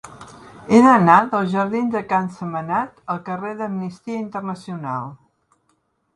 He 0.69 0.77
d'anar 0.85 1.17
dels 1.33 1.51
jardins 1.51 1.91
de 1.97 2.01
Can 2.13 2.31
Sentmenat 2.39 2.97
al 3.17 3.23
carrer 3.29 3.53
d'Amnistia 3.61 4.19
Internacional. 4.25 5.15